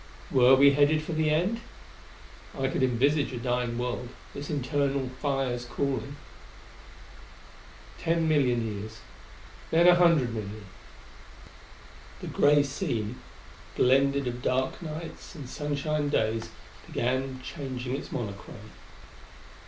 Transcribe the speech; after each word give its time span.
Were 0.31 0.55
we 0.55 0.71
headed 0.71 1.03
for 1.03 1.13
the 1.13 1.29
End? 1.29 1.59
I 2.59 2.69
could 2.69 2.81
envisage 2.81 3.31
a 3.33 3.37
dying 3.37 3.77
world, 3.77 4.09
its 4.33 4.49
internal 4.49 5.09
fires 5.21 5.63
cooling. 5.65 6.15
Ten 7.99 8.27
million 8.27 8.79
years.... 8.81 9.01
Then 9.69 9.87
a 9.87 9.93
hundred 9.93 10.33
million.... 10.33 10.65
The 12.19 12.25
gray 12.25 12.63
scene, 12.63 13.19
blended 13.75 14.25
of 14.25 14.41
dark 14.41 14.81
nights 14.81 15.35
and 15.35 15.47
sunshine 15.47 16.09
days, 16.09 16.49
began 16.87 17.39
changing 17.43 17.95
its 17.95 18.11
monochrome. 18.11 18.71